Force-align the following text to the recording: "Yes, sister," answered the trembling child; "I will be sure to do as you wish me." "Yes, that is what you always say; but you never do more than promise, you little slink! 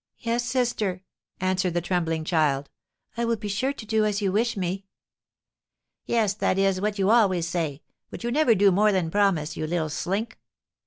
"Yes, 0.17 0.43
sister," 0.43 1.03
answered 1.39 1.75
the 1.75 1.79
trembling 1.79 2.23
child; 2.23 2.71
"I 3.17 3.23
will 3.23 3.35
be 3.35 3.47
sure 3.47 3.71
to 3.73 3.85
do 3.85 4.03
as 4.03 4.19
you 4.19 4.31
wish 4.31 4.57
me." 4.57 4.87
"Yes, 6.07 6.33
that 6.33 6.57
is 6.57 6.81
what 6.81 6.97
you 6.97 7.11
always 7.11 7.47
say; 7.47 7.83
but 8.09 8.23
you 8.23 8.31
never 8.31 8.55
do 8.55 8.71
more 8.71 8.91
than 8.91 9.11
promise, 9.11 9.55
you 9.55 9.67
little 9.67 9.89
slink! 9.89 10.39